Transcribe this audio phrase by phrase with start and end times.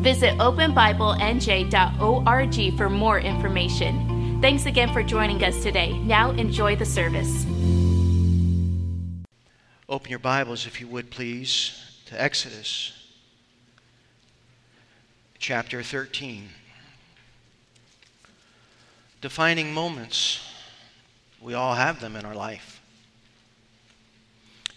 [0.00, 4.38] Visit openbiblenj.org for more information.
[4.40, 5.98] Thanks again for joining us today.
[5.98, 7.44] Now enjoy the service.
[9.88, 12.92] Open your Bibles, if you would, please, to Exodus
[15.38, 16.48] chapter 13.
[19.20, 20.40] Defining moments,
[21.40, 22.79] we all have them in our life.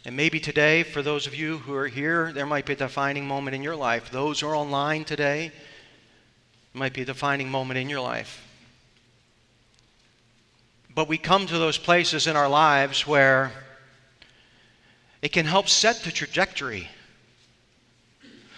[0.05, 3.25] And maybe today, for those of you who are here, there might be a defining
[3.25, 4.11] moment in your life.
[4.11, 5.51] Those who are online today,
[6.73, 8.45] might be a defining moment in your life.
[10.93, 13.51] But we come to those places in our lives where
[15.21, 16.89] it can help set the trajectory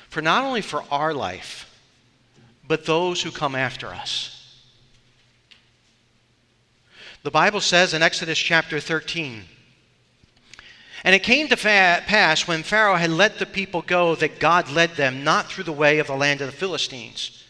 [0.10, 1.72] for not only for our life,
[2.68, 4.32] but those who come after us.
[7.24, 9.44] The Bible says in Exodus chapter 13,
[11.06, 14.96] and it came to pass when Pharaoh had let the people go that God led
[14.96, 17.44] them not through the way of the land of the Philistines,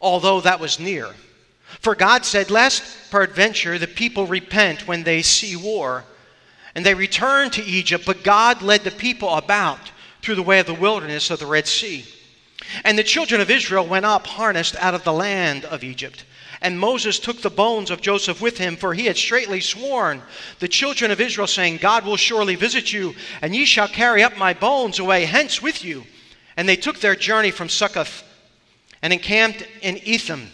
[0.00, 1.10] although that was near.
[1.80, 6.04] For God said, Lest peradventure the people repent when they see war.
[6.74, 9.92] And they returned to Egypt, but God led the people about
[10.22, 12.06] through the way of the wilderness of the Red Sea.
[12.82, 16.24] And the children of Israel went up harnessed out of the land of Egypt.
[16.64, 20.22] And Moses took the bones of Joseph with him, for he had straitly sworn
[20.60, 24.38] the children of Israel, saying, God will surely visit you, and ye shall carry up
[24.38, 26.04] my bones away hence with you.
[26.56, 28.24] And they took their journey from Succoth
[29.02, 30.50] and encamped in Etham,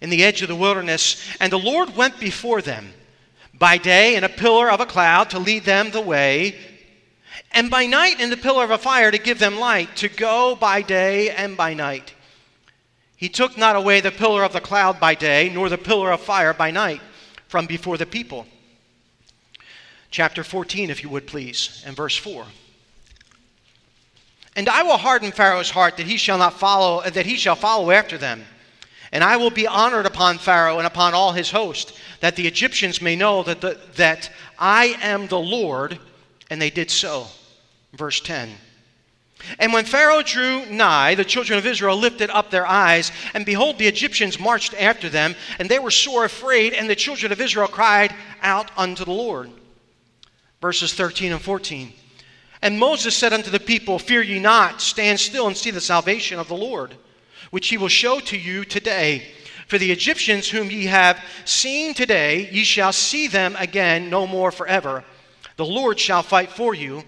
[0.00, 1.22] in the edge of the wilderness.
[1.38, 2.94] And the Lord went before them
[3.52, 6.56] by day in a pillar of a cloud to lead them the way,
[7.52, 10.56] and by night in the pillar of a fire to give them light, to go
[10.56, 12.14] by day and by night.
[13.16, 16.20] He took not away the pillar of the cloud by day, nor the pillar of
[16.20, 17.00] fire by night
[17.48, 18.46] from before the people.
[20.10, 22.46] Chapter 14, if you would please, and verse 4.
[24.54, 27.56] And I will harden Pharaoh's heart that he shall not follow, uh, that he shall
[27.56, 28.44] follow after them.
[29.12, 33.00] And I will be honored upon Pharaoh and upon all his host, that the Egyptians
[33.00, 35.98] may know that, the, that I am the Lord.
[36.50, 37.26] And they did so.
[37.92, 38.50] Verse 10.
[39.58, 43.78] And when Pharaoh drew nigh, the children of Israel lifted up their eyes, and behold,
[43.78, 47.68] the Egyptians marched after them, and they were sore afraid, and the children of Israel
[47.68, 49.50] cried out unto the Lord.
[50.60, 51.92] Verses 13 and 14.
[52.62, 56.38] And Moses said unto the people, Fear ye not, stand still and see the salvation
[56.38, 56.96] of the Lord,
[57.50, 59.28] which he will show to you today.
[59.68, 64.50] For the Egyptians whom ye have seen today, ye shall see them again no more
[64.50, 65.04] forever.
[65.56, 67.04] The Lord shall fight for you,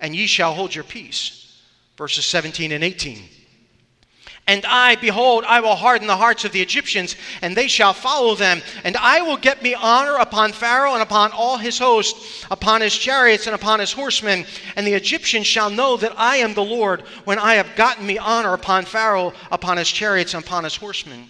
[0.00, 1.43] and ye shall hold your peace
[1.96, 3.22] verses 17 and 18.
[4.46, 8.34] And I, behold, I will harden the hearts of the Egyptians, and they shall follow
[8.34, 8.60] them.
[8.84, 12.94] And I will get me honor upon Pharaoh and upon all his host, upon his
[12.94, 14.44] chariots and upon his horsemen.
[14.76, 18.18] And the Egyptians shall know that I am the Lord when I have gotten me
[18.18, 21.26] honor upon Pharaoh, upon his chariots, and upon his horsemen.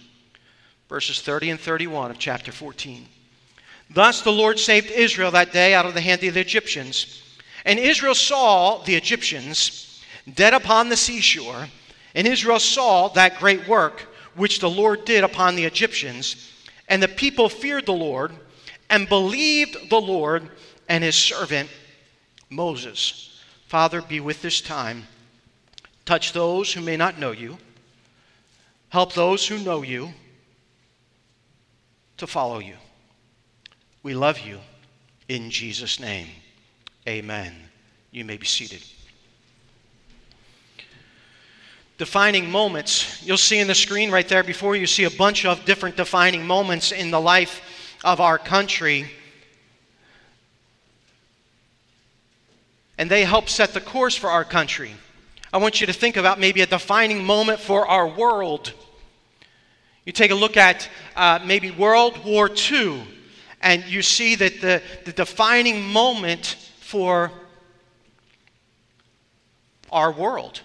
[0.89, 3.07] Verses 30 and 31 of chapter 14.
[3.89, 7.21] Thus the Lord saved Israel that day out of the hand of the Egyptians.
[7.63, 9.84] And Israel saw the Egyptians
[10.33, 11.67] dead upon the seashore,
[12.13, 14.01] and Israel saw that great work
[14.35, 16.51] which the Lord did upon the Egyptians,
[16.87, 18.31] and the people feared the Lord
[18.89, 20.49] and believed the Lord
[20.87, 21.69] and his servant
[22.49, 23.41] Moses.
[23.67, 25.03] Father, be with this time.
[26.05, 27.57] Touch those who may not know you.
[28.89, 30.13] Help those who know you
[32.17, 32.75] to follow you.
[34.03, 34.59] We love you
[35.27, 36.27] in Jesus' name.
[37.07, 37.55] Amen.
[38.11, 38.83] You may be seated
[41.97, 43.23] defining moments.
[43.25, 46.45] You'll see in the screen right there before you see a bunch of different defining
[46.45, 47.61] moments in the life
[48.03, 49.09] of our country.
[52.97, 54.91] And they help set the course for our country.
[55.53, 58.73] I want you to think about maybe a defining moment for our world.
[60.05, 63.03] You take a look at uh, maybe World War II,
[63.61, 67.31] and you see that the, the defining moment for
[69.91, 70.61] our world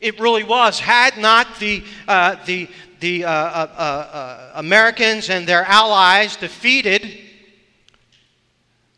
[0.00, 0.78] it really was.
[0.78, 2.68] Had not the, uh, the,
[3.00, 7.20] the uh, uh, uh, uh Americans and their allies defeated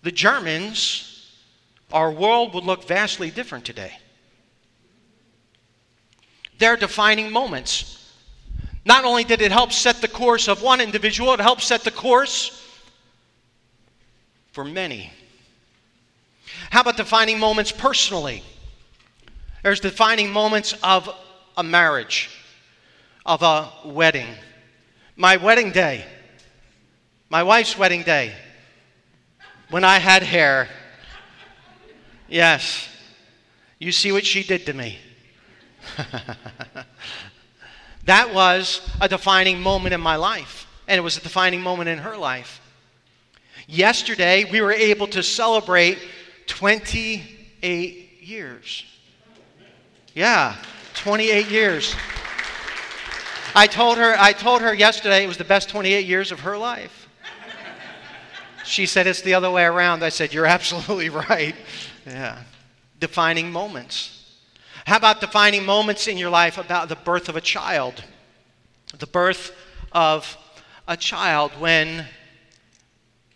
[0.02, 1.34] the Germans,
[1.92, 3.98] our world would look vastly different today.
[6.58, 7.94] They're defining moments.
[8.84, 11.90] Not only did it help set the course of one individual, it helped set the
[11.90, 12.64] course
[14.52, 15.12] for many.
[16.70, 18.42] How about defining moments personally?
[19.62, 21.08] There's defining moments of
[21.56, 22.30] a marriage,
[23.26, 24.28] of a wedding.
[25.16, 26.04] My wedding day,
[27.28, 28.34] my wife's wedding day,
[29.70, 30.68] when I had hair.
[32.28, 32.88] Yes,
[33.78, 34.98] you see what she did to me.
[38.04, 41.98] that was a defining moment in my life, and it was a defining moment in
[41.98, 42.60] her life.
[43.66, 45.98] Yesterday, we were able to celebrate
[46.46, 48.84] 28 years.
[50.18, 50.56] Yeah,
[50.94, 51.94] 28 years.
[53.54, 56.58] I told her I told her yesterday it was the best 28 years of her
[56.58, 57.08] life.
[58.64, 60.02] She said it's the other way around.
[60.02, 61.54] I said you're absolutely right.
[62.04, 62.42] Yeah.
[62.98, 64.40] Defining moments.
[64.86, 68.02] How about defining moments in your life about the birth of a child?
[68.98, 69.52] The birth
[69.92, 70.36] of
[70.88, 72.06] a child when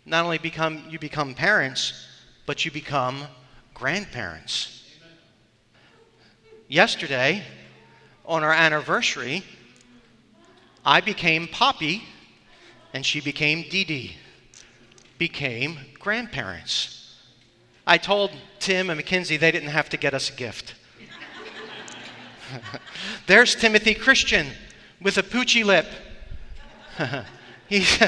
[0.05, 1.93] not only become you become parents,
[2.45, 3.23] but you become
[3.73, 4.82] grandparents.
[6.73, 7.43] Yesterday,
[8.25, 9.43] on our anniversary,
[10.83, 12.01] I became Poppy
[12.93, 14.17] and she became Dee Dee,
[15.19, 17.15] became grandparents.
[17.85, 20.73] I told Tim and Mackenzie they didn't have to get us a gift.
[23.27, 24.47] There's Timothy Christian
[24.99, 25.85] with a poochy lip.
[27.69, 28.01] he's,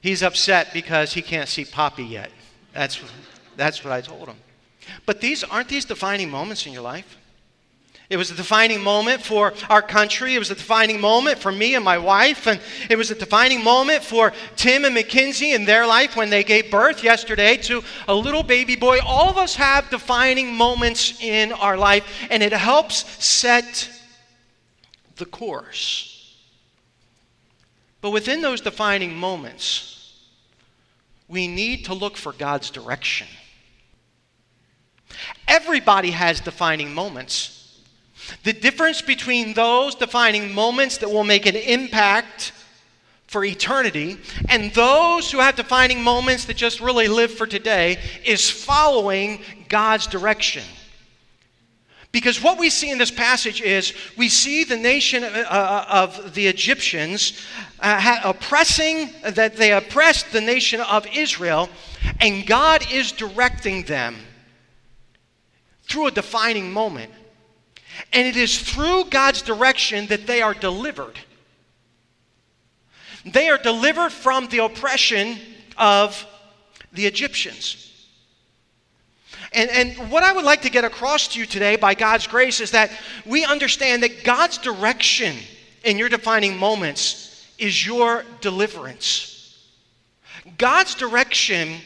[0.00, 2.32] he's upset because he can't see Poppy yet.
[2.72, 3.00] That's,
[3.56, 4.38] that's what I told him.
[5.06, 7.17] But these aren't these defining moments in your life?
[8.10, 10.34] It was a defining moment for our country.
[10.34, 12.46] It was a defining moment for me and my wife.
[12.46, 12.58] And
[12.88, 16.70] it was a defining moment for Tim and Mackenzie in their life when they gave
[16.70, 19.00] birth yesterday to a little baby boy.
[19.04, 23.90] All of us have defining moments in our life, and it helps set
[25.16, 26.34] the course.
[28.00, 30.18] But within those defining moments,
[31.28, 33.26] we need to look for God's direction.
[35.46, 37.57] Everybody has defining moments.
[38.44, 42.52] The difference between those defining moments that will make an impact
[43.26, 44.16] for eternity
[44.48, 50.06] and those who have defining moments that just really live for today is following God's
[50.06, 50.64] direction.
[52.10, 56.34] Because what we see in this passage is we see the nation uh, uh of
[56.34, 57.46] the Egyptians
[57.80, 61.68] uh, oppressing, that they oppressed the nation of Israel,
[62.20, 64.16] and God is directing them
[65.82, 67.12] through a defining moment.
[68.12, 71.18] And it is through God's direction that they are delivered.
[73.24, 75.38] They are delivered from the oppression
[75.76, 76.26] of
[76.92, 77.84] the Egyptians.
[79.52, 82.60] And, and what I would like to get across to you today by God's grace
[82.60, 82.90] is that
[83.24, 85.36] we understand that God's direction
[85.84, 89.58] in your defining moments is your deliverance.
[90.58, 91.76] God's direction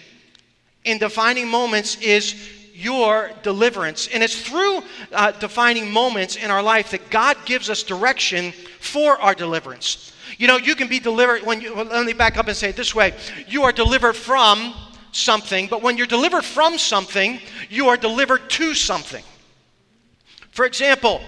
[0.85, 2.35] in defining moments is
[2.73, 4.09] your deliverance.
[4.13, 4.83] And it's through
[5.13, 10.13] uh, defining moments in our life that God gives us direction for our deliverance.
[10.39, 12.71] You know, you can be delivered when you, well, let me back up and say
[12.71, 13.15] it this way
[13.47, 14.75] you are delivered from
[15.13, 17.39] something, but when you're delivered from something,
[17.69, 19.23] you are delivered to something.
[20.53, 21.21] For example,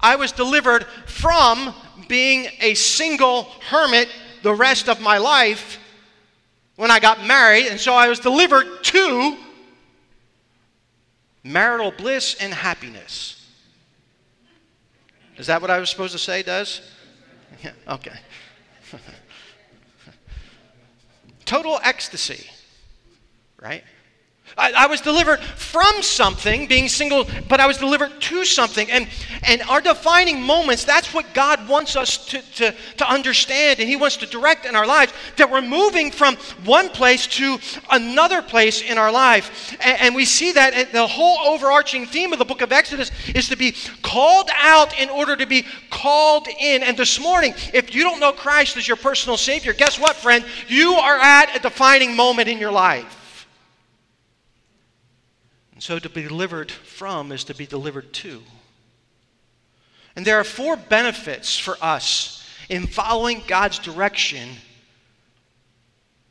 [0.00, 1.74] I was delivered from
[2.08, 4.08] being a single hermit
[4.42, 5.78] the rest of my life
[6.76, 9.36] when I got married, and so I was delivered to
[11.42, 13.46] marital bliss and happiness.
[15.36, 16.80] Is that what I was supposed to say, does?
[17.64, 18.12] Yeah, okay.
[21.44, 22.48] Total ecstasy,
[23.60, 23.82] right?
[24.58, 28.90] I, I, was delivered from something, being single, but I was delivered to something.
[28.90, 29.08] And,
[29.44, 33.96] and our defining moments, that's what God wants us to, to, to understand, and He
[33.96, 37.58] wants to direct in our lives, that we're moving from one place to
[37.90, 39.76] another place in our life.
[39.80, 43.48] And, and we see that the whole overarching theme of the book of Exodus is
[43.48, 46.82] to be called out in order to be called in.
[46.82, 50.44] And this morning, if you don't know Christ as your personal Savior, guess what, friend?
[50.66, 53.17] You are at a defining moment in your life.
[55.78, 58.42] And so to be delivered from is to be delivered to.
[60.16, 64.48] And there are four benefits for us in following God's direction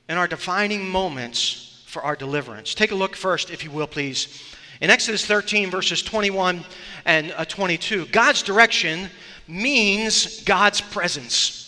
[0.09, 2.75] in our defining moments for our deliverance.
[2.75, 4.43] Take a look first, if you will, please.
[4.81, 6.65] In Exodus 13, verses 21
[7.05, 9.09] and uh, 22, God's direction
[9.47, 11.66] means God's presence.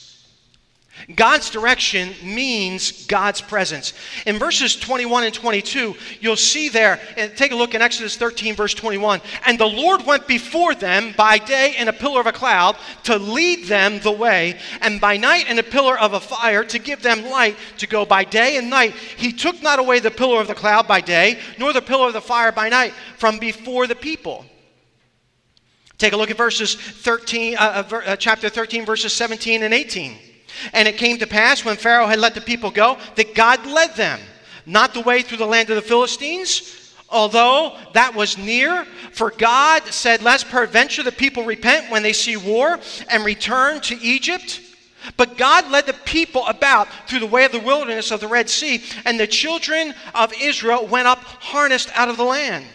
[1.16, 3.94] God's direction means God's presence.
[4.28, 8.56] In verses 21 and 22, you'll see there, and take a look in Exodus 13,
[8.56, 9.20] verse 21.
[9.48, 13.18] And the Lord went before them by day in a pillar of a cloud to
[13.18, 17.02] lead them the way, and by night in a pillar of a fire to give
[17.02, 18.94] them light to go by day and night.
[18.94, 22.14] He took not away the pillar of the cloud by day, nor the pillar of
[22.14, 24.46] the fire by night from before the people.
[25.98, 27.60] Take a look at verses 13, uh,
[27.92, 30.29] uh, uh chapter 13, verses 17 and 18.
[30.74, 33.96] And it came to pass when Pharaoh had let the people go that God led
[33.96, 34.20] them,
[34.66, 38.86] not the way through the land of the Philistines, although that was near.
[39.12, 42.80] For God said, Lest peradventure the people repent when they see war
[43.10, 44.62] and return to Egypt.
[45.18, 48.50] But God led the people about through the way of the wilderness of the Red
[48.50, 52.66] Sea, and the children of Israel went up harnessed out of the land.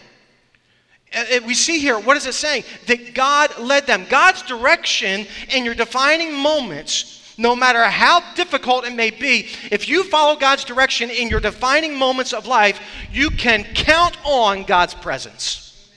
[1.13, 2.63] Uh, uh, we see here, what is it saying?
[2.87, 4.05] That God led them.
[4.09, 10.03] God's direction in your defining moments no matter how difficult it may be, if you
[10.03, 12.79] follow God's direction in your defining moments of life,
[13.11, 15.89] you can count on God's presence.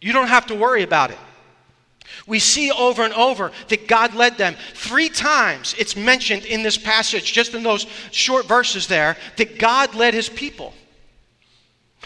[0.00, 1.18] You don't have to worry about it.
[2.26, 4.54] We see over and over that God led them.
[4.74, 9.94] Three times it's mentioned in this passage, just in those short verses there, that God
[9.94, 10.74] led his people.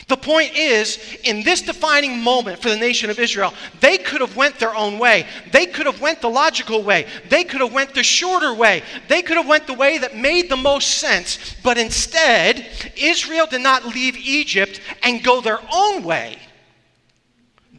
[0.09, 4.37] The point is, in this defining moment for the nation of Israel, they could have
[4.37, 5.27] went their own way.
[5.53, 7.07] They could have went the logical way.
[7.29, 8.83] They could have went the shorter way.
[9.09, 11.57] They could have went the way that made the most sense.
[11.63, 16.39] But instead, Israel did not leave Egypt and go their own way.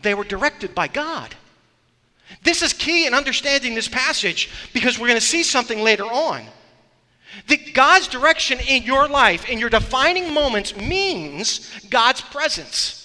[0.02, 1.34] They were directed by God.
[2.44, 6.46] This is key in understanding this passage because we're going to see something later on.
[7.48, 12.98] That God's direction in your life, in your defining moments, means God's presence.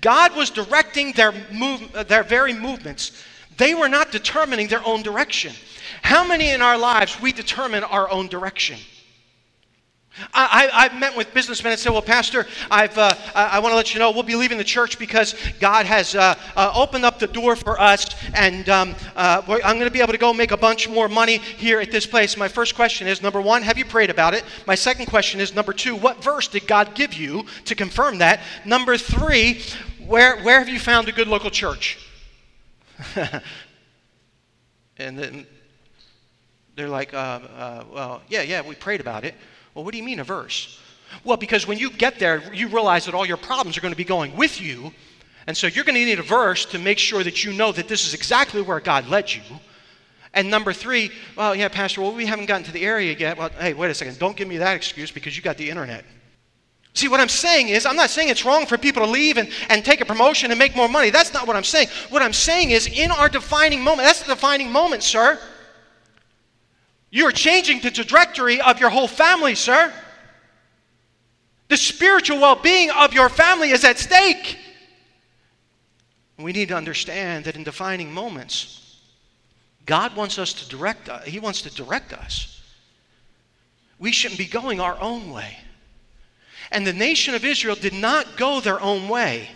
[0.00, 3.12] God was directing their, move, uh, their very movements.
[3.56, 5.52] They were not determining their own direction.
[6.02, 8.78] How many in our lives we determine our own direction?
[10.34, 13.94] I, have met with businessmen and said, Well, Pastor, I've, uh, I, want to let
[13.94, 17.26] you know we'll be leaving the church because God has uh, uh, opened up the
[17.26, 20.56] door for us, and um, uh, I'm going to be able to go make a
[20.56, 22.36] bunch more money here at this place.
[22.36, 24.44] My first question is number one, have you prayed about it?
[24.66, 28.40] My second question is number two, what verse did God give you to confirm that?
[28.64, 29.60] Number three,
[30.06, 31.98] where, where have you found a good local church?
[34.98, 35.46] and then
[36.74, 39.34] they're like, uh, uh, Well, yeah, yeah, we prayed about it.
[39.74, 40.78] Well, what do you mean a verse?
[41.24, 43.96] Well, because when you get there, you realize that all your problems are going to
[43.96, 44.92] be going with you.
[45.46, 47.88] And so you're going to need a verse to make sure that you know that
[47.88, 49.42] this is exactly where God led you.
[50.32, 53.36] And number three, well, yeah, Pastor, well, we haven't gotten to the area yet.
[53.36, 54.18] Well, hey, wait a second.
[54.18, 56.04] Don't give me that excuse because you got the internet.
[56.94, 59.48] See, what I'm saying is, I'm not saying it's wrong for people to leave and,
[59.68, 61.10] and take a promotion and make more money.
[61.10, 61.88] That's not what I'm saying.
[62.10, 65.38] What I'm saying is, in our defining moment, that's the defining moment, sir.
[67.10, 69.92] You are changing the trajectory of your whole family, sir.
[71.68, 74.58] The spiritual well being of your family is at stake.
[76.38, 79.00] We need to understand that in defining moments,
[79.86, 81.26] God wants us to direct us.
[81.26, 82.62] He wants to direct us.
[83.98, 85.58] We shouldn't be going our own way.
[86.70, 89.48] And the nation of Israel did not go their own way.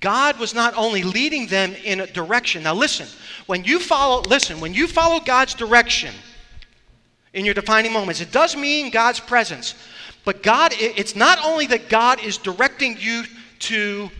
[0.00, 2.62] God was not only leading them in a direction.
[2.62, 3.08] Now listen,
[3.46, 6.14] when you follow listen, when you follow God's direction,
[7.36, 8.22] in your defining moments.
[8.22, 9.74] It does mean God's presence.
[10.24, 13.24] But God, it's not only that God is directing you
[13.60, 14.10] to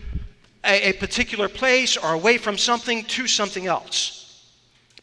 [0.63, 4.53] a, a particular place or away from something to something else.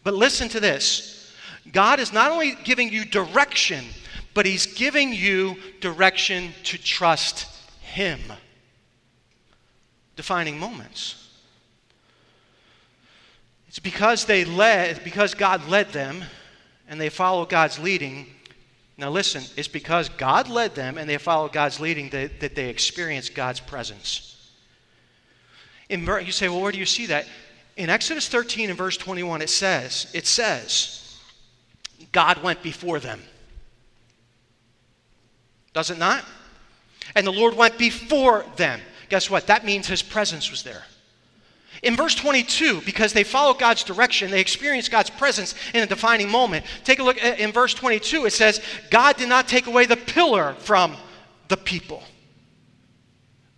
[0.04, 1.35] But listen to this
[1.73, 3.85] God is not only giving you direction,
[4.33, 7.49] but He's giving you direction to trust
[7.80, 8.21] Him.
[10.14, 11.30] Defining moments.
[13.66, 16.23] It's because they led, because God led them
[16.88, 18.26] and they follow God's leading.
[18.96, 22.68] Now, listen, it's because God led them and they follow God's leading that, that they
[22.68, 24.52] experience God's presence.
[25.88, 27.26] In, you say, well, where do you see that?
[27.76, 31.18] In Exodus 13 and verse 21, it says, it says,
[32.12, 33.20] God went before them.
[35.72, 36.24] Does it not?
[37.14, 38.80] And the Lord went before them.
[39.08, 39.48] Guess what?
[39.48, 40.84] That means his presence was there.
[41.84, 46.30] In verse 22, because they follow God's direction, they experience God's presence in a defining
[46.30, 46.64] moment.
[46.82, 48.24] Take a look at, in verse 22.
[48.24, 50.96] It says, God did not take away the pillar from
[51.48, 52.02] the people.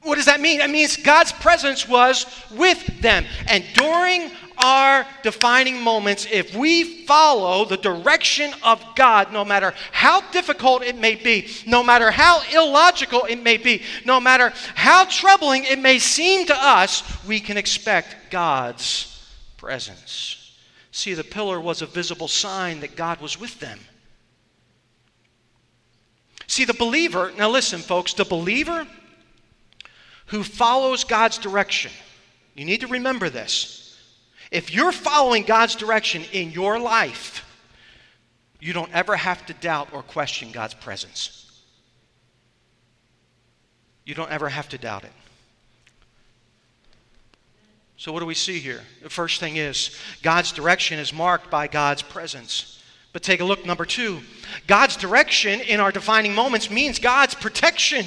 [0.07, 0.61] What does that mean?
[0.61, 3.25] It means God's presence was with them.
[3.49, 10.21] And during our defining moments if we follow the direction of God, no matter how
[10.31, 15.65] difficult it may be, no matter how illogical it may be, no matter how troubling
[15.65, 20.57] it may seem to us, we can expect God's presence.
[20.93, 23.81] See, the pillar was a visible sign that God was with them.
[26.47, 28.87] See, the believer, now listen, folks, the believer
[30.27, 31.93] who follows God's direction,
[32.55, 33.99] you need to remember this.
[34.51, 37.45] If you're following God's direction in your life,
[38.61, 41.43] you don't ever have to doubt or question God's presence.
[44.05, 45.13] You don't ever have to doubt it.
[47.97, 48.83] So, what do we see here?
[49.03, 52.83] The first thing is God's direction is marked by God's presence.
[53.13, 54.21] But take a look, number two.
[54.67, 58.05] God's direction in our defining moments means God's protection.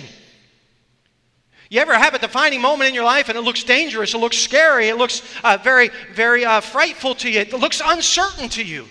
[1.69, 4.37] You ever have a defining moment in your life and it looks dangerous, it looks
[4.37, 8.87] scary, it looks uh, very, very uh, frightful to you, it looks uncertain to you?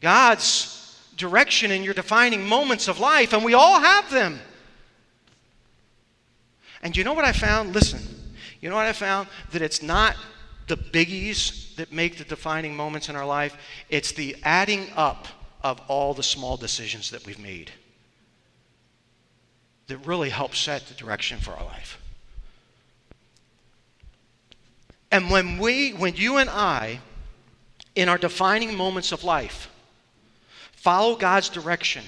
[0.00, 4.38] God's direction in your defining moments of life, and we all have them.
[6.80, 7.74] And you know what I found?
[7.74, 8.00] Listen,
[8.60, 9.26] you know what I found?
[9.50, 10.14] That it's not
[10.68, 13.56] the biggies that make the defining moments in our life,
[13.88, 15.26] it's the adding up
[15.60, 17.72] of all the small decisions that we've made
[19.88, 22.00] that really help set the direction for our life.
[25.10, 27.00] And when we, when you and I,
[27.94, 29.70] in our defining moments of life,
[30.72, 32.04] follow God's direction,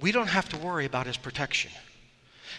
[0.00, 1.70] we don't have to worry about His protection.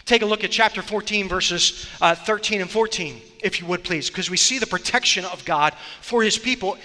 [0.08, 4.08] Take a look at chapter 14, verses uh, 13 and 14, if you would please,
[4.08, 6.78] because we see the protection of God for his people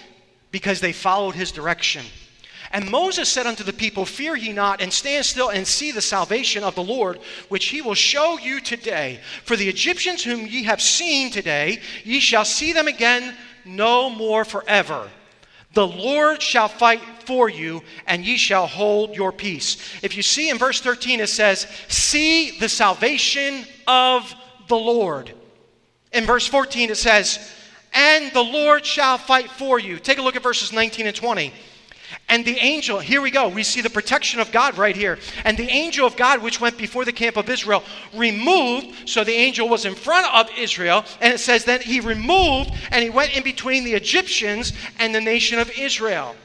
[0.52, 2.06] because they followed his direction.
[2.74, 6.02] And Moses said unto the people, Fear ye not, and stand still and see the
[6.02, 9.20] salvation of the Lord, which he will show you today.
[9.46, 14.44] For the Egyptians whom ye have seen today, ye shall see them again no more
[14.44, 15.08] forever.
[15.76, 19.78] The Lord shall fight for you, and ye shall hold your peace.
[20.02, 24.34] If you see in verse 13, it says, See the salvation of
[24.68, 25.32] the Lord.
[26.12, 27.54] In verse 14, it says,
[27.94, 30.00] And the Lord shall fight for you.
[30.00, 31.54] Take a look at verses 19 and 20.
[32.30, 35.20] And the angel, here we go, we see the protection of God right here.
[35.46, 39.34] And the angel of God, which went before the camp of Israel, removed, so the
[39.34, 43.36] angel was in front of Israel, and it says that he removed and he went
[43.36, 46.36] in between the Egyptians and the nation of Israel.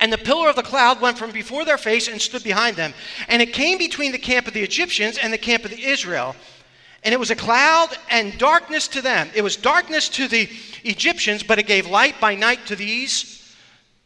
[0.00, 2.94] And the pillar of the cloud went from before their face and stood behind them.
[3.28, 6.34] And it came between the camp of the Egyptians and the camp of the Israel.
[7.04, 9.30] And it was a cloud and darkness to them.
[9.34, 10.48] It was darkness to the
[10.84, 13.37] Egyptians, but it gave light by night to these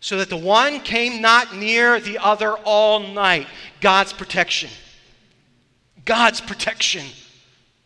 [0.03, 3.47] so that the one came not near the other all night.
[3.81, 4.69] God's protection.
[6.05, 7.07] God's protection.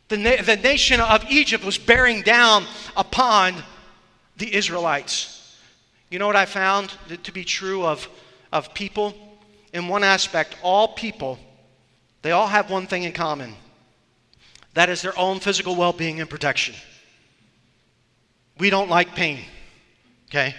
[0.08, 2.64] The, na- the nation of Egypt was bearing down
[2.96, 3.54] upon
[4.38, 5.60] the Israelites.
[6.10, 6.90] You know what I found
[7.22, 8.08] to be true of,
[8.50, 9.14] of people?
[9.74, 11.38] In one aspect, all people,
[12.22, 13.54] they all have one thing in common
[14.72, 16.74] that is their own physical well being and protection.
[18.58, 19.40] We don't like pain,
[20.30, 20.54] okay?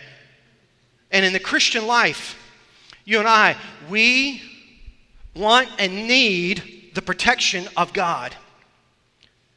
[1.12, 2.36] And in the Christian life,
[3.06, 3.56] you and I,
[3.90, 4.42] we
[5.36, 8.36] want and need the protection of God.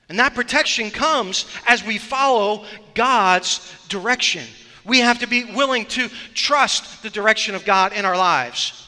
[0.08, 4.44] And that protection comes as we follow God's direction.
[4.84, 8.86] We have to be willing to trust the direction of God in our lives.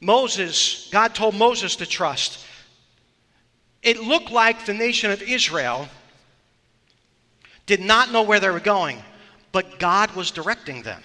[0.00, 2.44] Moses, God told Moses to trust.
[3.82, 5.88] It looked like the nation of Israel
[7.66, 9.02] did not know where they were going,
[9.52, 11.02] but God was directing them.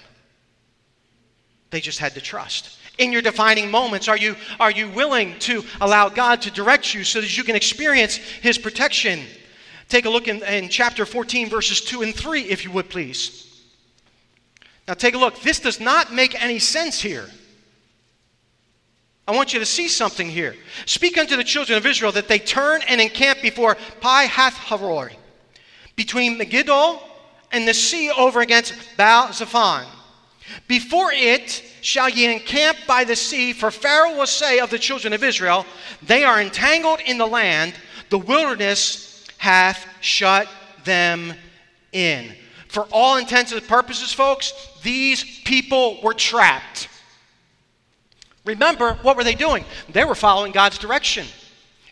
[1.71, 2.77] They just had to trust.
[2.97, 7.03] In your defining moments, are you, are you willing to allow God to direct you
[7.03, 9.21] so that you can experience His protection?
[9.87, 13.47] Take a look in, in chapter 14, verses 2 and 3, if you would please.
[14.87, 15.41] Now, take a look.
[15.41, 17.29] This does not make any sense here.
[19.27, 20.55] I want you to see something here.
[20.85, 24.57] Speak unto the children of Israel that they turn and encamp before Pi Hath
[25.95, 27.01] between Migdol
[27.51, 29.85] and the sea over against Baal Zephon.
[30.67, 35.13] Before it shall ye encamp by the sea, for Pharaoh will say of the children
[35.13, 35.65] of Israel,
[36.01, 37.73] They are entangled in the land,
[38.09, 40.47] the wilderness hath shut
[40.83, 41.33] them
[41.91, 42.33] in.
[42.67, 46.87] For all intents and purposes, folks, these people were trapped.
[48.45, 49.65] Remember, what were they doing?
[49.89, 51.27] They were following God's direction.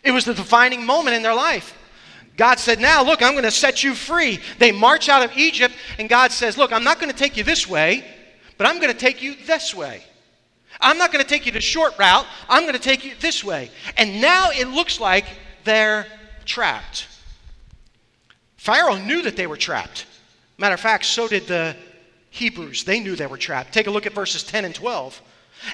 [0.02, 1.76] It was the defining moment in their life.
[2.36, 4.40] God said, Now, look, I'm going to set you free.
[4.58, 7.44] They march out of Egypt, and God says, Look, I'm not going to take you
[7.44, 8.04] this way
[8.60, 10.04] but I'm going to take you this way.
[10.82, 12.26] I'm not going to take you the short route.
[12.46, 13.70] I'm going to take you this way.
[13.96, 15.24] And now it looks like
[15.64, 16.06] they're
[16.44, 17.08] trapped.
[18.58, 20.04] Pharaoh knew that they were trapped.
[20.58, 21.74] Matter of fact, so did the
[22.28, 22.84] Hebrews.
[22.84, 23.72] They knew they were trapped.
[23.72, 25.22] Take a look at verses 10 and 12.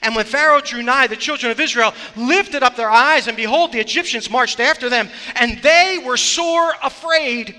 [0.02, 3.72] And when Pharaoh drew nigh, the children of Israel lifted up their eyes, and behold,
[3.72, 7.56] the Egyptians marched after them, and they were sore afraid.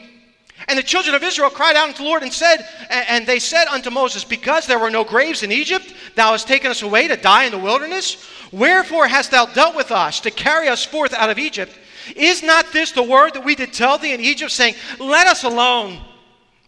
[0.68, 3.68] And the children of Israel cried out unto the Lord and said, and they said
[3.68, 7.16] unto Moses, Because there were no graves in Egypt, thou hast taken us away to
[7.16, 8.30] die in the wilderness?
[8.52, 11.78] Wherefore hast thou dealt with us to carry us forth out of Egypt?
[12.16, 15.44] Is not this the word that we did tell thee in Egypt, saying, Let us
[15.44, 16.02] alone,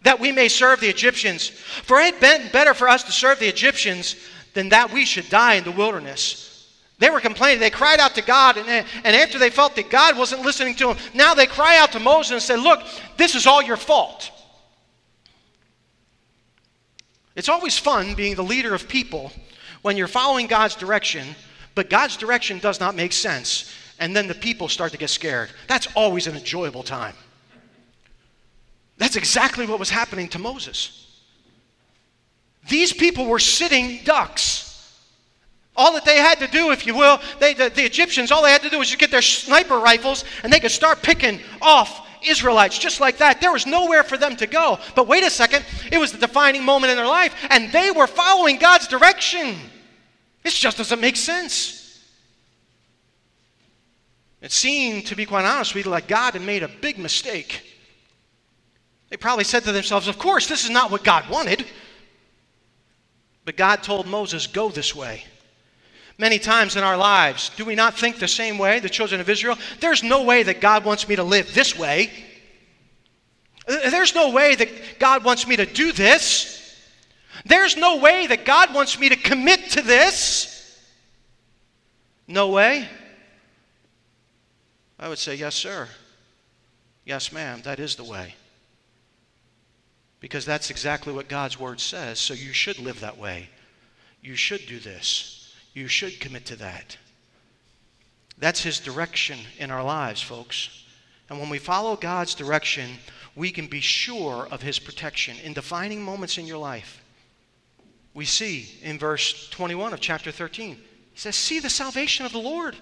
[0.02, 1.48] that we may serve the Egyptians?
[1.48, 4.16] For it had been better for us to serve the Egyptians
[4.54, 6.49] than that we should die in the wilderness.
[7.00, 7.58] They were complaining.
[7.58, 10.88] They cried out to God, and, and after they felt that God wasn't listening to
[10.88, 12.80] them, now they cry out to Moses and say, Look,
[13.16, 14.30] this is all your fault.
[17.34, 19.32] It's always fun being the leader of people
[19.82, 21.34] when you're following God's direction,
[21.74, 25.50] but God's direction does not make sense and then the people start to get scared.
[25.68, 27.14] That's always an enjoyable time.
[28.96, 31.06] That's exactly what was happening to Moses.
[32.68, 34.59] These people were sitting ducks.
[35.80, 38.50] All that they had to do, if you will, they, the, the Egyptians, all they
[38.50, 42.06] had to do was just get their sniper rifles and they could start picking off
[42.22, 43.40] Israelites just like that.
[43.40, 44.78] There was nowhere for them to go.
[44.94, 48.06] But wait a second, it was the defining moment in their life, and they were
[48.06, 49.56] following God's direction.
[50.42, 51.98] This just doesn't make sense.
[54.42, 57.62] It seemed, to be quite honest you, like God had made a big mistake.
[59.08, 61.64] They probably said to themselves, Of course, this is not what God wanted.
[63.46, 65.24] But God told Moses, Go this way.
[66.20, 69.30] Many times in our lives, do we not think the same way, the children of
[69.30, 69.56] Israel?
[69.80, 72.10] There's no way that God wants me to live this way.
[73.66, 76.78] There's no way that God wants me to do this.
[77.46, 80.78] There's no way that God wants me to commit to this.
[82.28, 82.86] No way.
[84.98, 85.88] I would say, Yes, sir.
[87.06, 87.62] Yes, ma'am.
[87.62, 88.34] That is the way.
[90.20, 92.20] Because that's exactly what God's word says.
[92.20, 93.48] So you should live that way.
[94.20, 95.39] You should do this.
[95.74, 96.96] You should commit to that.
[98.38, 100.84] That's His direction in our lives, folks.
[101.28, 102.90] And when we follow God's direction,
[103.36, 107.02] we can be sure of His protection in defining moments in your life.
[108.14, 112.38] We see in verse 21 of chapter 13, He says, See the salvation of the
[112.38, 112.76] Lord.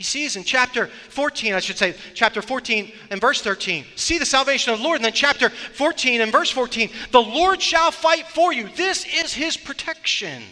[0.00, 4.24] He sees in chapter 14, I should say, chapter 14 and verse 13, see the
[4.24, 4.96] salvation of the Lord.
[4.96, 8.70] And then chapter 14 and verse 14, the Lord shall fight for you.
[8.76, 10.42] This is his protection.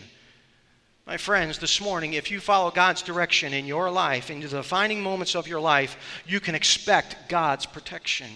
[1.09, 5.03] My friends, this morning, if you follow God's direction in your life, in the defining
[5.03, 8.27] moments of your life, you can expect God's protection.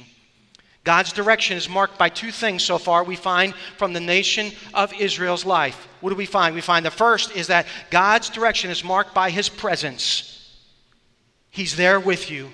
[0.83, 4.91] God's direction is marked by two things so far we find from the nation of
[4.95, 5.87] Israel's life.
[6.01, 6.55] What do we find?
[6.55, 10.59] We find the first is that God's direction is marked by his presence.
[11.51, 12.53] He's there with you.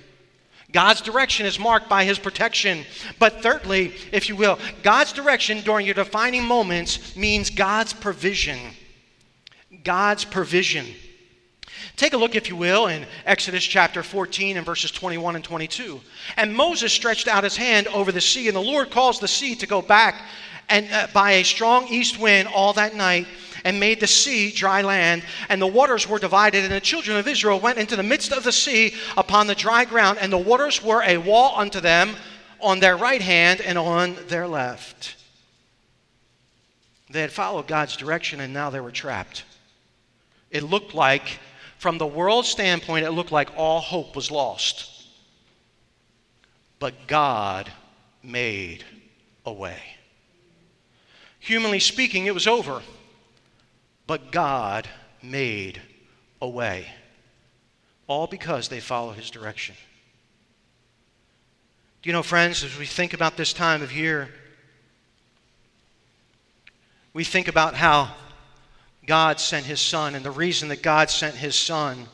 [0.73, 2.85] God's direction is marked by His protection.
[3.19, 8.59] But thirdly, if you will, God's direction during your defining moments means God's provision.
[9.85, 10.87] God's provision.
[11.97, 16.01] Take a look, if you will, in Exodus chapter 14 and verses 21 and 22.
[16.37, 19.55] And Moses stretched out his hand over the sea, and the Lord caused the sea
[19.57, 20.23] to go back
[20.69, 23.27] and uh, by a strong east wind all that night
[23.64, 27.27] and made the sea dry land, and the waters were divided, and the children of
[27.27, 30.83] Israel went into the midst of the sea upon the dry ground, and the waters
[30.83, 32.14] were a wall unto them
[32.61, 35.17] on their right hand and on their left.
[37.11, 39.45] They had followed God's direction, and now they were trapped.
[40.51, 41.39] It looked like,
[41.79, 45.07] from the world's standpoint, it looked like all hope was lost.
[46.79, 47.71] But God
[48.23, 48.85] made
[49.45, 49.81] a way.
[51.41, 52.83] Humanly speaking, it was over.
[54.07, 54.89] But God
[55.23, 55.81] made
[56.41, 56.87] a way.
[58.07, 59.75] All because they follow his direction.
[62.03, 64.31] Do you know, friends, as we think about this time of year,
[67.13, 68.15] we think about how
[69.09, 72.07] God sent his son, and the reason that God sent his son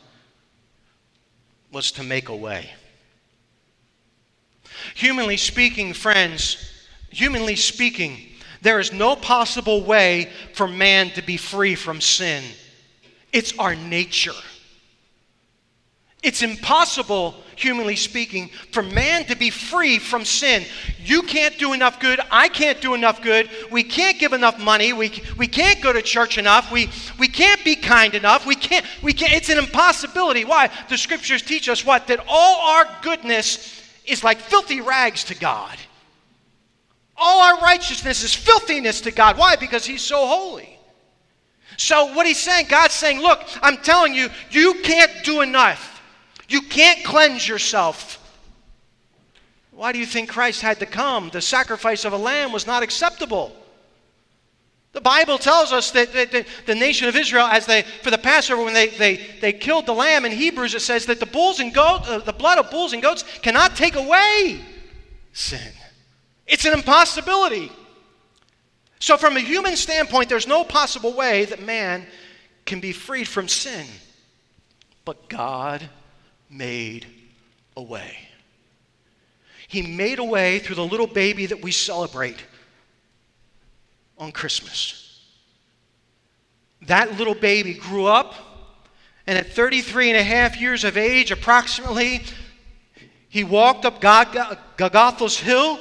[1.72, 2.70] was to make a way.
[4.94, 6.70] Humanly speaking, friends,
[7.10, 8.16] humanly speaking,
[8.62, 12.44] there is no possible way for man to be free from sin.
[13.32, 14.32] It's our nature.
[16.24, 20.64] It's impossible, humanly speaking, for man to be free from sin.
[21.04, 22.18] You can't do enough good.
[22.30, 23.50] I can't do enough good.
[23.70, 24.94] We can't give enough money.
[24.94, 26.72] We, we can't go to church enough.
[26.72, 28.46] We, we can't be kind enough.
[28.46, 29.34] We can't, we can't.
[29.34, 30.46] It's an impossibility.
[30.46, 30.70] Why?
[30.88, 32.06] The scriptures teach us what?
[32.06, 35.76] That all our goodness is like filthy rags to God.
[37.18, 39.36] All our righteousness is filthiness to God.
[39.36, 39.56] Why?
[39.56, 40.78] Because He's so holy.
[41.76, 45.93] So, what He's saying, God's saying, look, I'm telling you, you can't do enough.
[46.48, 48.20] You can't cleanse yourself.
[49.70, 51.30] Why do you think Christ had to come?
[51.30, 53.54] The sacrifice of a lamb was not acceptable.
[54.92, 58.74] The Bible tells us that, the nation of Israel, as they for the Passover, when
[58.74, 62.08] they, they, they killed the lamb in Hebrews, it says that the bulls and goats,
[62.08, 64.60] uh, the blood of bulls and goats cannot take away
[65.32, 65.72] sin.
[66.46, 67.72] It's an impossibility.
[69.00, 72.06] So, from a human standpoint, there's no possible way that man
[72.64, 73.86] can be freed from sin.
[75.04, 75.88] But God
[76.54, 77.06] made
[77.76, 78.16] a way.
[79.66, 82.42] He made a way through the little baby that we celebrate
[84.16, 85.20] on Christmas.
[86.82, 88.34] That little baby grew up,
[89.26, 92.22] and at 33 and a half years of age, approximately,
[93.28, 95.80] he walked up Golgotha's hill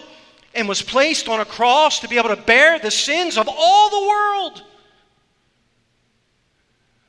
[0.56, 3.90] and was placed on a cross to be able to bear the sins of all
[3.90, 4.64] the world.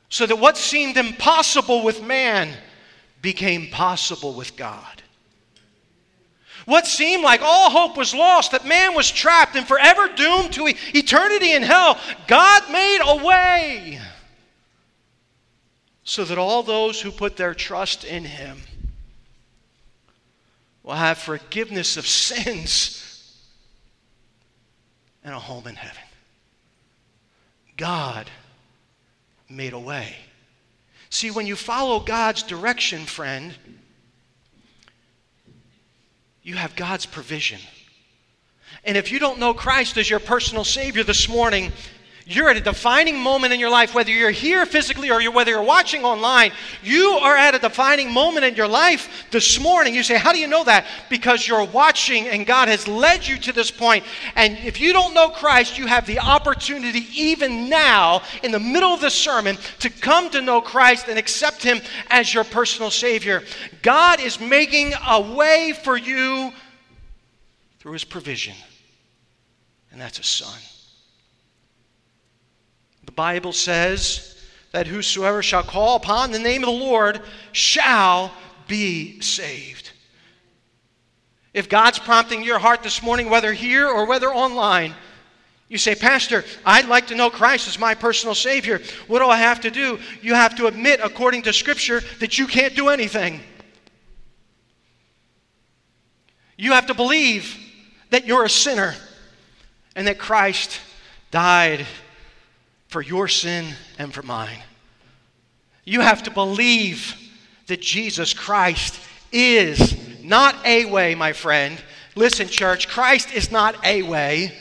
[0.09, 2.53] So that what seemed impossible with man
[3.25, 5.01] became possible with God.
[6.65, 10.67] What seemed like all hope was lost, that man was trapped and forever doomed to
[10.67, 13.99] eternity in hell, God made a way
[16.03, 18.59] so that all those who put their trust in him
[20.83, 23.41] will have forgiveness of sins
[25.23, 26.03] and a home in heaven.
[27.75, 28.29] God
[29.49, 30.15] made a way.
[31.15, 33.55] See, when you follow God's direction, friend,
[36.43, 37.61] you have God's provision.
[38.83, 41.71] And if you don't know Christ as your personal Savior this morning,
[42.27, 45.61] you're at a defining moment in your life, whether you're here physically or whether you're
[45.61, 46.51] watching online.
[46.81, 49.93] You are at a defining moment in your life this morning.
[49.93, 50.87] You say, How do you know that?
[51.07, 54.03] Because you're watching and God has led you to this point.
[54.35, 58.89] And if you don't know Christ, you have the opportunity, even now, in the middle
[58.89, 63.43] of the sermon, to come to know Christ and accept Him as your personal Savior.
[63.83, 66.51] God is making a way for you
[67.77, 68.55] through His provision,
[69.91, 70.59] and that's a son.
[73.15, 74.35] Bible says
[74.71, 78.31] that whosoever shall call upon the name of the Lord shall
[78.67, 79.91] be saved.
[81.53, 84.93] If God's prompting your heart this morning, whether here or whether online,
[85.69, 88.81] you say, Pastor, I'd like to know Christ as my personal Savior.
[89.07, 89.99] What do I have to do?
[90.21, 93.39] You have to admit, according to Scripture, that you can't do anything.
[96.57, 97.57] You have to believe
[98.09, 98.93] that you're a sinner
[99.95, 100.79] and that Christ
[101.31, 101.85] died
[102.95, 104.63] for your sin and for mine.
[105.83, 107.13] You have to believe
[107.67, 108.97] that Jesus Christ
[109.33, 111.77] is not a way, my friend.
[112.15, 114.57] Listen, church, Christ is not a way,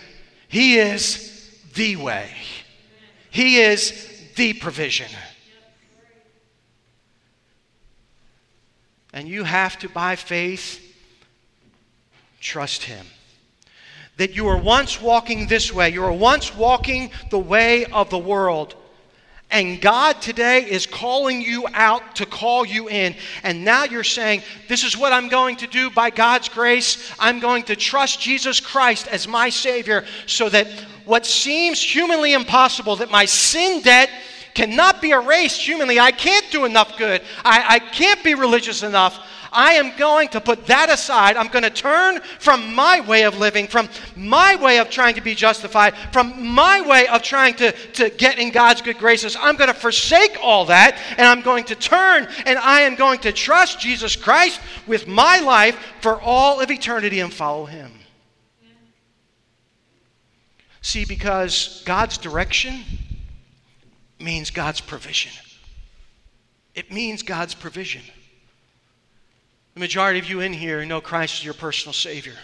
[0.48, 2.28] He is the way.
[3.30, 5.12] He is the provision.
[9.12, 10.80] And you have to, by faith,
[12.40, 13.06] trust Him
[14.16, 15.90] that you were once walking this way.
[15.90, 18.76] You were once walking the way of the world.
[19.50, 23.14] And God today is calling you out to call you in.
[23.42, 27.12] And now you're saying, This is what I'm going to do by God's grace.
[27.18, 30.66] I'm going to trust Jesus Christ as my Savior so that
[31.04, 34.10] what seems humanly impossible, that my sin debt
[34.54, 39.24] cannot be erased humanly, I can't do enough good, I, I can't be religious enough.
[39.54, 41.36] I am going to put that aside.
[41.36, 45.20] I'm going to turn from my way of living, from my way of trying to
[45.20, 49.36] be justified, from my way of trying to, to get in God's good graces.
[49.38, 53.20] I'm going to forsake all that and I'm going to turn and I am going
[53.20, 57.92] to trust Jesus Christ with my life for all of eternity and follow Him.
[60.82, 62.82] See, because God's direction
[64.18, 65.32] means God's provision.
[66.74, 68.02] It means God's provision.
[69.74, 72.36] The majority of you in here know Christ is your personal Savior.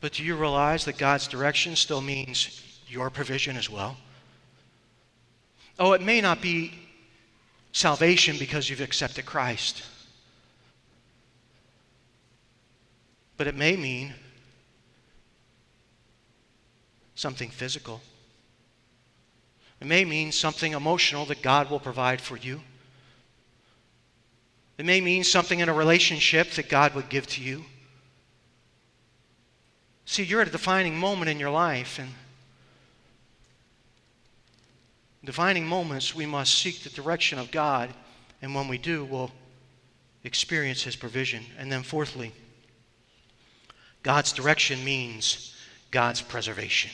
[0.00, 3.96] But do you realize that God's direction still means your provision as well?
[5.78, 6.74] Oh, it may not be
[7.72, 9.82] salvation because you've accepted Christ,
[13.36, 14.14] but it may mean
[17.14, 18.00] something physical.
[19.80, 22.60] It may mean something emotional that God will provide for you.
[24.82, 27.66] It may mean something in a relationship that God would give to you.
[30.06, 32.08] See, you're at a defining moment in your life, and
[35.24, 37.90] defining moments, we must seek the direction of God,
[38.42, 39.30] and when we do, we'll
[40.24, 41.44] experience His provision.
[41.56, 42.32] And then, fourthly,
[44.02, 45.54] God's direction means
[45.92, 46.90] God's preservation.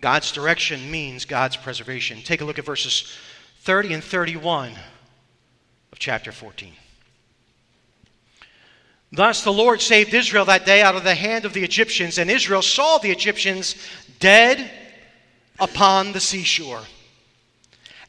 [0.00, 2.22] God's direction means God's preservation.
[2.22, 3.14] Take a look at verses
[3.60, 4.72] 30 and 31
[5.92, 6.72] of chapter 14.
[9.10, 12.30] Thus the Lord saved Israel that day out of the hand of the Egyptians, and
[12.30, 13.74] Israel saw the Egyptians
[14.20, 14.70] dead
[15.58, 16.82] upon the seashore.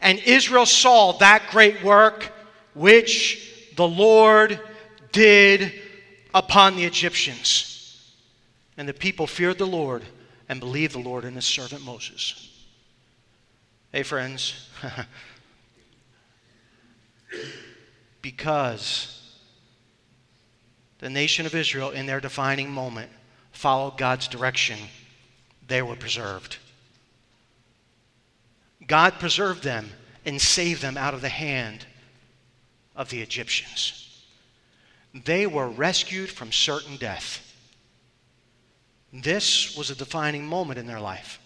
[0.01, 2.31] And Israel saw that great work
[2.73, 4.59] which the Lord
[5.11, 5.73] did
[6.33, 8.13] upon the Egyptians.
[8.77, 10.03] And the people feared the Lord
[10.47, 12.45] and believed the Lord and his servant Moses.
[13.91, 14.67] Hey, friends.
[18.21, 19.15] because
[20.99, 23.10] the nation of Israel, in their defining moment,
[23.51, 24.77] followed God's direction,
[25.67, 26.58] they were preserved.
[28.86, 29.89] God preserved them
[30.25, 31.86] and saved them out of the hand
[32.95, 34.25] of the Egyptians.
[35.13, 37.45] They were rescued from certain death.
[39.12, 41.39] This was a defining moment in their life.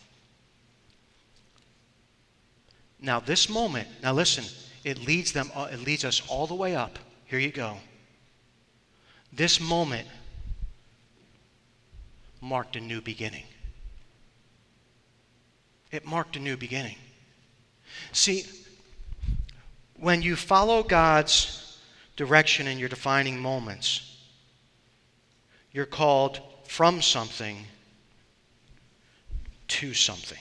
[3.00, 4.46] Now, this moment, now listen,
[4.84, 7.00] it leads them, uh, it leads us all the way up.
[7.26, 7.78] Here you go.
[9.32, 10.08] This moment
[12.42, 13.46] marked a new beginning.
[15.92, 16.98] It marked a new beginning.
[18.12, 18.46] See,
[19.98, 21.80] when you follow God's
[22.16, 24.18] direction in your defining moments,
[25.72, 27.66] you're called from something
[29.68, 30.40] to something.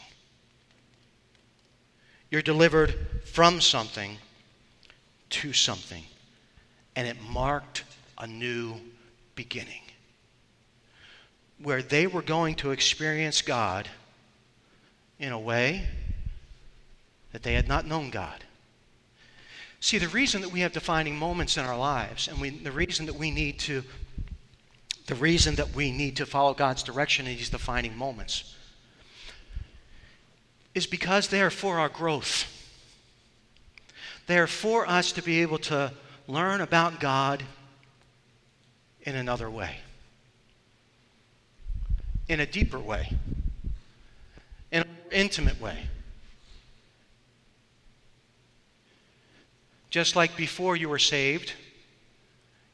[2.31, 4.19] You're delivered from something
[5.33, 6.05] to something.
[6.95, 7.85] And it marked
[8.19, 8.77] a new
[9.35, 9.81] beginning
[11.63, 13.89] where they were going to experience God
[15.19, 15.87] in a way
[17.33, 18.45] that they had not known God.
[19.81, 23.07] See, the reason that we have defining moments in our lives, and we, the reason
[23.07, 23.83] that we need to,
[25.07, 28.55] the reason that we need to follow God's direction in these defining moments,
[30.75, 32.62] is because they are for our growth.
[34.33, 35.93] They are for us to be able to
[36.27, 37.43] learn about God
[39.03, 39.77] in another way,
[42.31, 43.13] in a deeper way,
[44.71, 45.77] in an intimate way.
[49.91, 51.53] Just like before you were saved,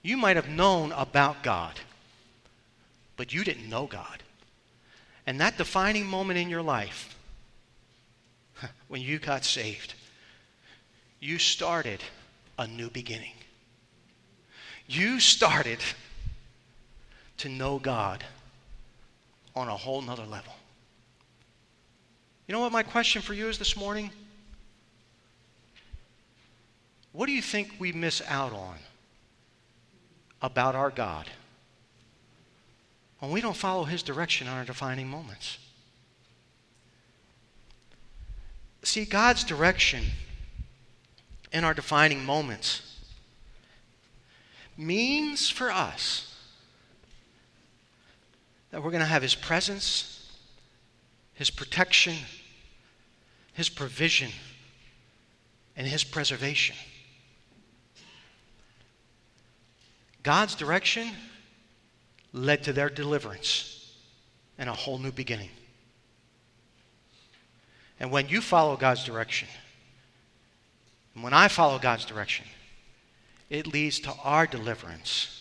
[0.00, 1.80] you might have known about God,
[3.16, 4.22] but you didn't know God.
[5.26, 7.18] And that defining moment in your life,
[8.86, 9.94] when you got saved,
[11.20, 12.02] you started
[12.58, 13.32] a new beginning.
[14.86, 15.78] You started
[17.38, 18.24] to know God
[19.54, 20.52] on a whole nother level.
[22.46, 24.10] You know what my question for you is this morning?
[27.12, 28.76] What do you think we miss out on
[30.40, 31.28] about our God
[33.18, 35.58] when we don't follow His direction on our defining moments?
[38.82, 40.04] See, God's direction
[41.52, 42.82] in our defining moments
[44.76, 46.34] means for us
[48.70, 50.30] that we're going to have His presence,
[51.34, 52.14] His protection,
[53.54, 54.30] His provision,
[55.76, 56.76] and His preservation.
[60.22, 61.10] God's direction
[62.32, 63.94] led to their deliverance
[64.58, 65.50] and a whole new beginning.
[68.00, 69.48] And when you follow God's direction,
[71.14, 72.46] and when I follow God's direction,
[73.50, 75.38] it leads to our deliverance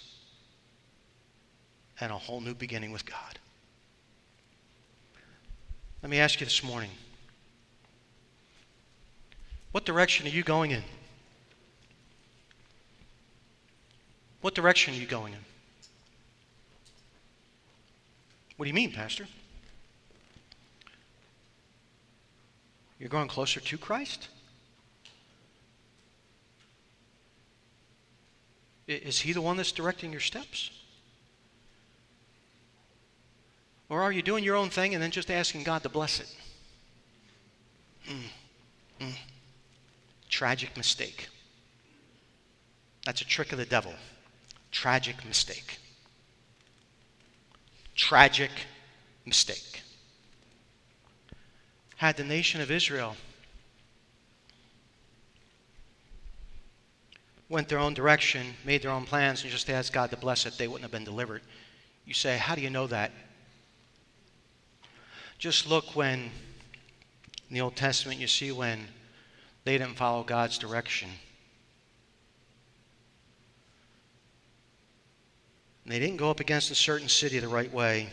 [1.99, 3.39] and a whole new beginning with God.
[6.01, 6.91] Let me ask you this morning
[9.71, 10.83] what direction are you going in?
[14.41, 15.39] What direction are you going in?
[18.55, 19.27] What do you mean, Pastor?
[22.99, 24.29] You're going closer to Christ?
[28.87, 30.71] Is He the one that's directing your steps?
[33.89, 36.35] Or are you doing your own thing and then just asking God to bless it?
[38.09, 39.15] Mm, mm.
[40.29, 41.29] Tragic mistake.
[43.05, 43.93] That's a trick of the devil.
[44.71, 45.79] Tragic mistake.
[47.95, 48.51] Tragic
[49.25, 49.81] mistake.
[51.95, 53.15] Had the nation of Israel
[57.49, 60.57] went their own direction, made their own plans, and just asked God to bless it,
[60.57, 61.41] they wouldn't have been delivered.
[62.05, 63.11] You say, How do you know that?
[65.37, 66.19] Just look when,
[67.49, 68.87] in the Old Testament, you see when
[69.63, 71.09] they didn't follow God's direction.
[75.85, 78.09] They didn't go up against a certain city the right way.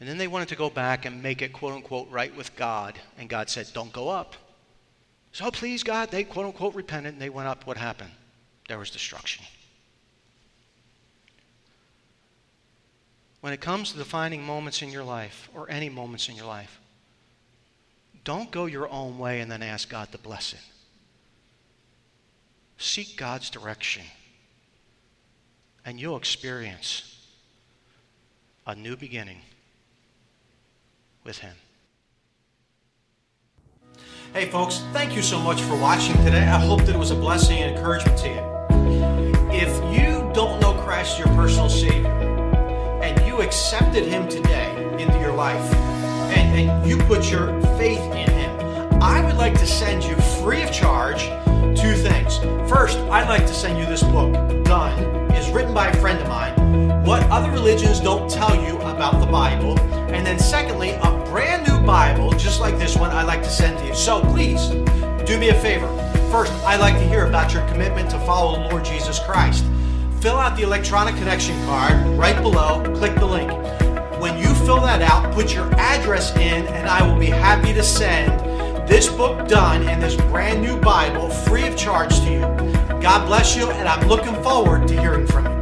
[0.00, 2.98] And then they wanted to go back and make it quote unquote right with God.
[3.18, 4.34] And God said, Don't go up.
[5.32, 7.66] So please, God, they quote unquote repented and they went up.
[7.66, 8.10] What happened?
[8.68, 9.44] There was destruction.
[13.40, 16.80] When it comes to defining moments in your life, or any moments in your life,
[18.24, 20.60] don't go your own way and then ask God to bless it.
[22.78, 24.04] Seek God's direction
[25.84, 27.26] and you'll experience
[28.66, 29.40] a new beginning
[31.24, 31.56] with Him.
[34.32, 36.40] Hey, folks, thank you so much for watching today.
[36.40, 39.50] I hope that it was a blessing and encouragement to you.
[39.52, 42.08] If you don't know Christ, your personal Savior,
[43.02, 45.74] and you accepted Him today into your life,
[46.34, 50.62] and, and you put your faith in Him, I would like to send you free
[50.62, 51.24] of charge
[51.78, 52.38] two things.
[52.70, 54.32] First, I'd like to send you this book,
[54.64, 54.98] Done,
[55.32, 57.04] is written by a friend of mine.
[57.04, 59.76] What other religions don't tell you about the Bible.
[60.14, 63.76] And then, secondly, a brand new Bible, just like this one, I'd like to send
[63.78, 63.94] to you.
[63.96, 64.68] So please
[65.26, 65.88] do me a favor.
[66.30, 69.64] First, I'd like to hear about your commitment to follow the Lord Jesus Christ.
[70.20, 73.50] Fill out the electronic connection card right below, click the link.
[74.20, 77.82] When you fill that out, put your address in, and I will be happy to
[77.82, 78.30] send
[78.88, 82.40] this book done and this brand new Bible free of charge to you.
[83.02, 85.61] God bless you, and I'm looking forward to hearing from you.